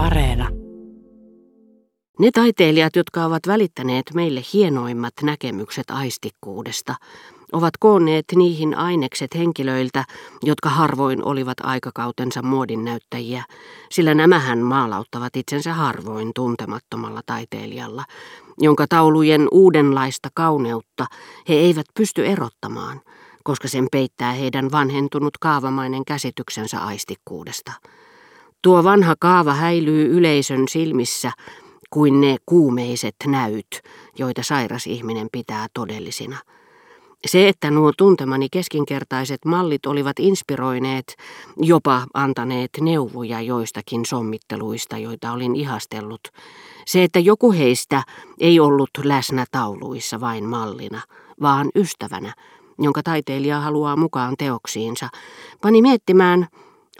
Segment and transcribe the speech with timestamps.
[0.00, 0.48] Areena.
[2.18, 6.94] Ne taiteilijat, jotka ovat välittäneet meille hienoimmat näkemykset aistikkuudesta,
[7.52, 10.04] ovat koonneet niihin ainekset henkilöiltä,
[10.42, 13.44] jotka harvoin olivat aikakautensa muodinnäyttäjiä,
[13.90, 18.04] sillä nämähän maalauttavat itsensä harvoin tuntemattomalla taiteilijalla,
[18.58, 21.06] jonka taulujen uudenlaista kauneutta
[21.48, 23.00] he eivät pysty erottamaan,
[23.44, 27.72] koska sen peittää heidän vanhentunut kaavamainen käsityksensä aistikkuudesta.
[28.62, 31.32] Tuo vanha kaava häilyy yleisön silmissä
[31.90, 33.80] kuin ne kuumeiset näyt,
[34.18, 36.36] joita sairas ihminen pitää todellisina.
[37.26, 41.16] Se, että nuo tuntemani keskinkertaiset mallit olivat inspiroineet,
[41.56, 46.20] jopa antaneet neuvoja joistakin sommitteluista, joita olin ihastellut.
[46.86, 48.02] Se, että joku heistä
[48.40, 51.00] ei ollut läsnä tauluissa vain mallina,
[51.42, 52.34] vaan ystävänä,
[52.78, 55.08] jonka taiteilija haluaa mukaan teoksiinsa,
[55.60, 56.46] pani miettimään,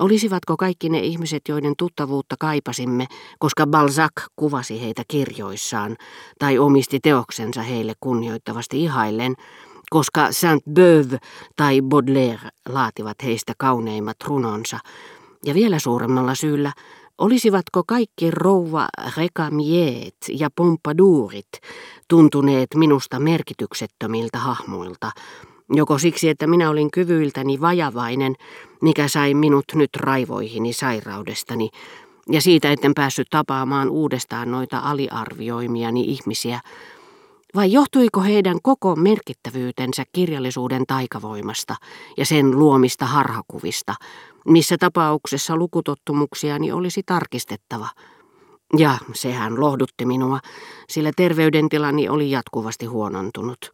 [0.01, 3.07] Olisivatko kaikki ne ihmiset, joiden tuttavuutta kaipasimme,
[3.39, 5.97] koska Balzac kuvasi heitä kirjoissaan
[6.39, 9.35] tai omisti teoksensa heille kunnioittavasti ihaillen,
[9.91, 11.19] koska Saint-Beuve
[11.57, 14.79] tai Baudelaire laativat heistä kauneimmat runonsa,
[15.45, 16.73] ja vielä suuremmalla syyllä,
[17.19, 21.49] olisivatko kaikki rouva Recamiet ja Pompadourit
[22.09, 25.11] tuntuneet minusta merkityksettömiltä hahmoilta,
[25.71, 28.35] joko siksi, että minä olin kyvyiltäni vajavainen,
[28.81, 31.69] mikä sai minut nyt raivoihini sairaudestani,
[32.31, 36.61] ja siitä etten päässyt tapaamaan uudestaan noita aliarvioimiani ihmisiä,
[37.55, 41.77] vai johtuiko heidän koko merkittävyytensä kirjallisuuden taikavoimasta
[42.17, 43.95] ja sen luomista harhakuvista,
[44.47, 47.89] missä tapauksessa lukutottumuksiani olisi tarkistettava?
[48.79, 50.41] Ja sehän lohdutti minua,
[50.89, 53.71] sillä terveydentilani oli jatkuvasti huonontunut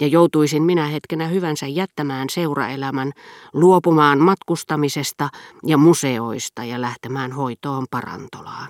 [0.00, 3.12] ja joutuisin minä hetkenä hyvänsä jättämään seuraelämän,
[3.52, 5.28] luopumaan matkustamisesta
[5.66, 8.68] ja museoista ja lähtemään hoitoon parantolaan.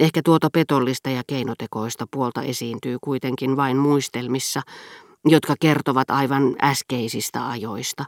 [0.00, 4.62] Ehkä tuota petollista ja keinotekoista puolta esiintyy kuitenkin vain muistelmissa,
[5.24, 8.04] jotka kertovat aivan äskeisistä ajoista.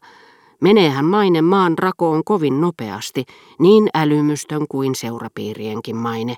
[0.61, 3.25] Meneehän maine maan rakoon kovin nopeasti,
[3.59, 6.35] niin älymystön kuin seurapiirienkin maine,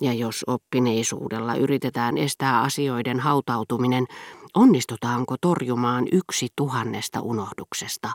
[0.00, 4.06] ja jos oppineisuudella yritetään estää asioiden hautautuminen,
[4.54, 8.12] onnistutaanko torjumaan yksi tuhannesta unohduksesta,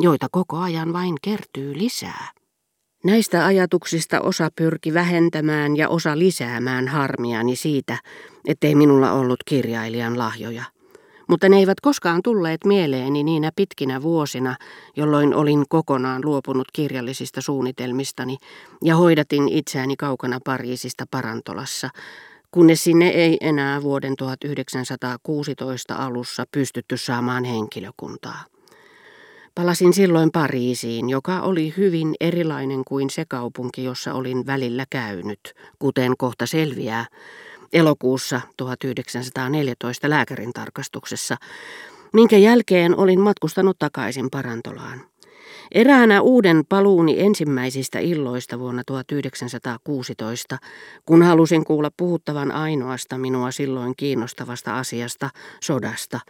[0.00, 2.32] joita koko ajan vain kertyy lisää?
[3.04, 7.98] Näistä ajatuksista osa pyrki vähentämään ja osa lisäämään harmiani siitä,
[8.48, 10.64] ettei minulla ollut kirjailijan lahjoja
[11.28, 14.56] mutta ne eivät koskaan tulleet mieleeni niinä pitkinä vuosina,
[14.96, 18.36] jolloin olin kokonaan luopunut kirjallisista suunnitelmistani
[18.84, 21.90] ja hoidatin itseäni kaukana Pariisista Parantolassa,
[22.50, 28.44] kunnes sinne ei enää vuoden 1916 alussa pystytty saamaan henkilökuntaa.
[29.54, 36.16] Palasin silloin Pariisiin, joka oli hyvin erilainen kuin se kaupunki, jossa olin välillä käynyt, kuten
[36.18, 37.06] kohta selviää,
[37.72, 41.36] elokuussa 1914 lääkärin tarkastuksessa,
[42.12, 45.00] minkä jälkeen olin matkustanut takaisin Parantolaan.
[45.72, 50.58] Eräänä uuden paluuni ensimmäisistä illoista vuonna 1916,
[51.06, 55.30] kun halusin kuulla puhuttavan ainoasta minua silloin kiinnostavasta asiasta,
[55.60, 56.20] sodasta,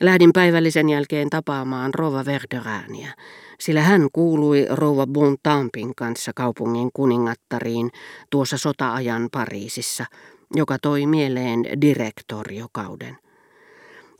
[0.00, 3.14] lähdin päivällisen jälkeen tapaamaan Rova Verderääniä,
[3.60, 7.90] sillä hän kuului Rova Bontampin kanssa kaupungin kuningattariin
[8.30, 10.04] tuossa sotaajan Pariisissa–
[10.54, 13.18] joka toi mieleen direktoriokauden.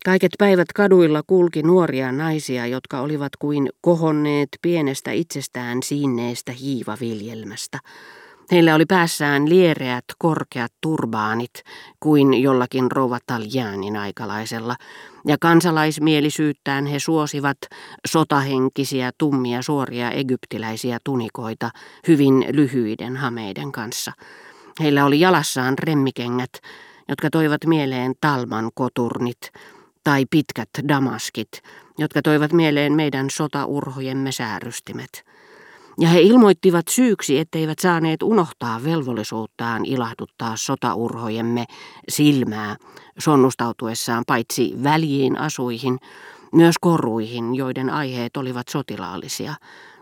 [0.04, 7.78] Kaiket päivät kaduilla kulki nuoria naisia, jotka olivat kuin kohonneet pienestä itsestään siinneestä hiivaviljelmästä.
[8.50, 11.62] Heillä oli päässään liereät, korkeat turbaanit
[12.00, 13.18] kuin jollakin rouva
[14.00, 14.76] aikalaisella,
[15.26, 17.58] ja kansalaismielisyyttään he suosivat
[18.06, 21.70] sotahenkisiä, tummia, suoria egyptiläisiä tunikoita
[22.08, 24.12] hyvin lyhyiden hameiden kanssa–
[24.80, 26.52] Heillä oli jalassaan remmikengät,
[27.08, 29.52] jotka toivat mieleen talman koturnit
[30.08, 31.48] tai pitkät damaskit,
[31.98, 35.24] jotka toivat mieleen meidän sotaurhojemme säärystimet.
[36.00, 41.64] Ja he ilmoittivat syyksi, etteivät saaneet unohtaa velvollisuuttaan ilahduttaa sotaurhojemme
[42.08, 42.76] silmää
[43.18, 45.98] sonnustautuessaan paitsi väljiin asuihin,
[46.52, 49.54] myös koruihin, joiden aiheet olivat sotilaallisia,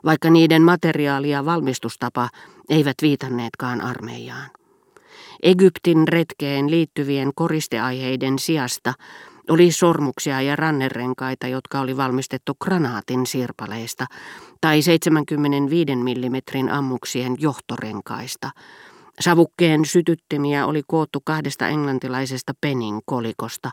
[0.05, 2.29] vaikka niiden materiaali ja valmistustapa
[2.69, 4.51] eivät viitanneetkaan armeijaan.
[5.43, 8.93] Egyptin retkeen liittyvien koristeaiheiden sijasta
[9.49, 14.07] oli sormuksia ja rannerenkaita, jotka oli valmistettu granaatin sirpaleista
[14.61, 18.51] tai 75 mm ammuksien johtorenkaista.
[19.21, 23.71] Savukkeen sytyttimiä oli koottu kahdesta englantilaisesta penin kolikosta,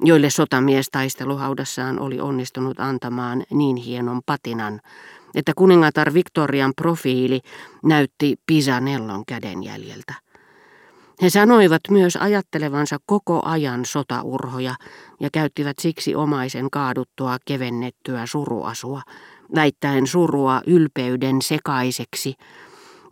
[0.00, 4.80] joille sotamies taisteluhaudassaan oli onnistunut antamaan niin hienon patinan,
[5.34, 7.40] että kuningatar Victorian profiili
[7.84, 10.27] näytti Pisanellon kädenjäljeltä.
[11.22, 14.74] He sanoivat myös ajattelevansa koko ajan sotaurhoja
[15.20, 19.02] ja käyttivät siksi omaisen kaaduttua kevennettyä suruasua,
[19.54, 22.34] väittäen surua ylpeyden sekaiseksi,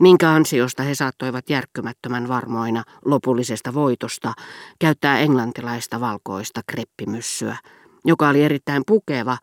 [0.01, 4.33] minkä ansiosta he saattoivat järkkymättömän varmoina lopullisesta voitosta
[4.79, 7.57] käyttää englantilaista valkoista kreppimyssyä,
[8.05, 9.39] joka oli erittäin pukeva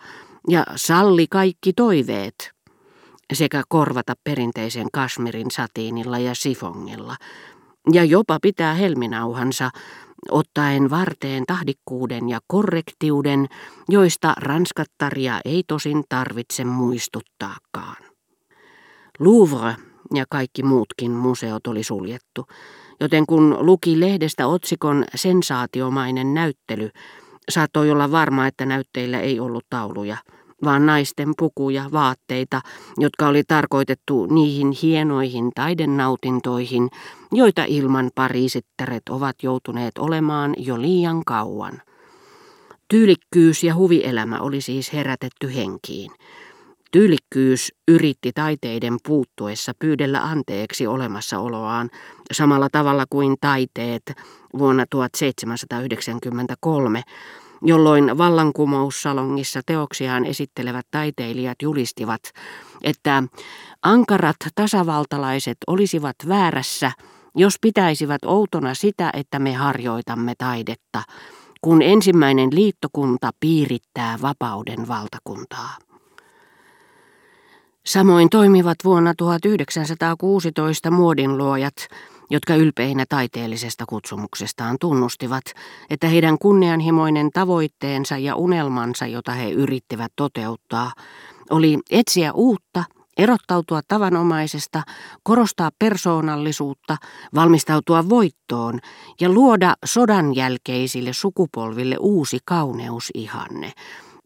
[0.50, 2.52] ja salli kaikki toiveet,
[3.34, 7.16] sekä korvata perinteisen kasmirin satiinilla ja sifongilla,
[7.92, 9.70] ja jopa pitää helminauhansa,
[10.32, 13.48] ottaen varteen tahdikkuuden ja korrektiuden,
[13.90, 18.04] joista ranskattaria ei tosin tarvitse muistuttaakaan.
[19.20, 19.76] Louvre
[20.14, 22.46] ja kaikki muutkin museot oli suljettu,
[23.00, 26.90] joten kun luki lehdestä otsikon sensaatiomainen näyttely,
[27.50, 30.18] saattoi olla varma, että näytteillä ei ollut tauluja–
[30.64, 32.62] vaan naisten pukuja, vaatteita,
[32.98, 36.90] jotka oli tarkoitettu niihin hienoihin taidennautintoihin,
[37.32, 41.82] joita ilman pariisittäret ovat joutuneet olemaan jo liian kauan.
[42.88, 46.12] Tyylikkyys ja huvielämä oli siis herätetty henkiin.
[46.92, 51.90] Tyylikkyys yritti taiteiden puuttuessa pyydellä anteeksi olemassaoloaan
[52.32, 54.04] samalla tavalla kuin taiteet
[54.58, 57.04] vuonna 1793
[57.64, 62.22] jolloin vallankumoussalongissa teoksiaan esittelevät taiteilijat julistivat,
[62.84, 63.24] että
[63.84, 66.92] ankarat tasavaltalaiset olisivat väärässä,
[67.36, 71.02] jos pitäisivät outona sitä, että me harjoitamme taidetta,
[71.62, 75.78] kun ensimmäinen liittokunta piirittää vapauden valtakuntaa.
[77.86, 81.76] Samoin toimivat vuonna 1916 muodinluojat,
[82.34, 85.44] jotka ylpeinä taiteellisesta kutsumuksestaan tunnustivat,
[85.90, 90.92] että heidän kunnianhimoinen tavoitteensa ja unelmansa, jota he yrittivät toteuttaa,
[91.50, 92.84] oli etsiä uutta,
[93.18, 94.84] erottautua tavanomaisesta,
[95.24, 96.98] korostaa persoonallisuutta,
[97.36, 98.80] valmistautua voittoon
[99.22, 103.72] ja luoda sodan jälkeisille sukupolville uusi kauneusihanne,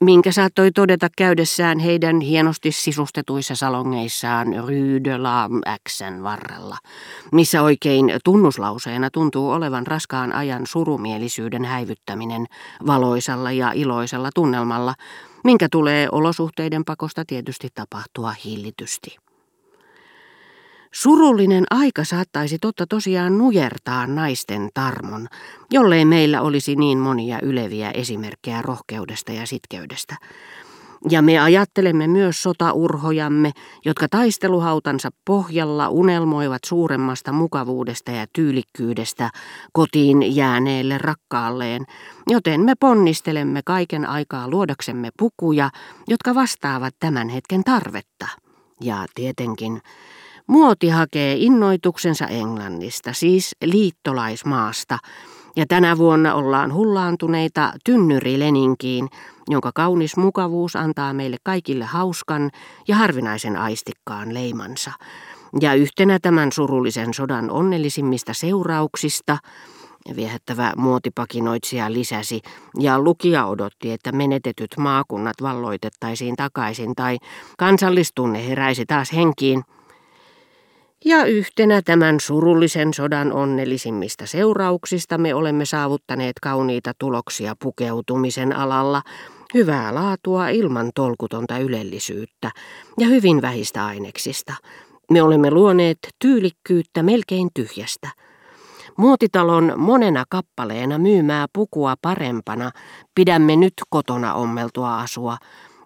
[0.01, 5.49] minkä saattoi todeta käydessään heidän hienosti sisustetuissa salongeissaan Rue de la
[5.89, 6.77] Xen varrella,
[7.31, 12.45] missä oikein tunnuslauseena tuntuu olevan raskaan ajan surumielisyyden häivyttäminen
[12.88, 14.94] valoisalla ja iloisella tunnelmalla,
[15.44, 19.26] minkä tulee olosuhteiden pakosta tietysti tapahtua hillitysti.
[20.93, 25.27] Surullinen aika saattaisi totta tosiaan nujertaa naisten tarmon,
[25.71, 30.15] jollei meillä olisi niin monia yleviä esimerkkejä rohkeudesta ja sitkeydestä.
[31.09, 33.51] Ja me ajattelemme myös sotaurhojamme,
[33.85, 39.29] jotka taisteluhautansa pohjalla unelmoivat suuremmasta mukavuudesta ja tyylikkyydestä
[39.73, 41.85] kotiin jääneelle rakkaalleen,
[42.27, 45.69] joten me ponnistelemme kaiken aikaa luodaksemme pukuja,
[46.07, 48.27] jotka vastaavat tämän hetken tarvetta.
[48.81, 49.81] Ja tietenkin
[50.47, 54.97] Muoti hakee innoituksensa Englannista, siis liittolaismaasta,
[55.55, 59.09] ja tänä vuonna ollaan hullaantuneita tynnyrileninkiin,
[59.47, 62.51] jonka kaunis mukavuus antaa meille kaikille hauskan
[62.88, 64.91] ja harvinaisen aistikkaan leimansa.
[65.61, 69.38] Ja yhtenä tämän surullisen sodan onnellisimmista seurauksista
[70.15, 72.41] viehättävä muotipakinoitsija lisäsi,
[72.79, 77.17] ja lukija odotti, että menetetyt maakunnat valloitettaisiin takaisin tai
[77.57, 79.63] kansallistunne heräisi taas henkiin–
[81.05, 89.01] ja yhtenä tämän surullisen sodan onnellisimmista seurauksista me olemme saavuttaneet kauniita tuloksia pukeutumisen alalla,
[89.54, 92.51] hyvää laatua ilman tolkutonta ylellisyyttä
[92.99, 94.54] ja hyvin vähistä aineksista.
[95.11, 98.09] Me olemme luoneet tyylikkyyttä melkein tyhjästä.
[98.97, 102.71] Muotitalon monena kappaleena myymää pukua parempana
[103.16, 105.37] pidämme nyt kotona ommeltua asua,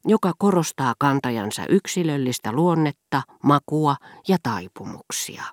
[0.08, 3.96] joka korostaa kantajansa yksilöllistä luonnetta, makua
[4.28, 5.44] ja taipumuksia.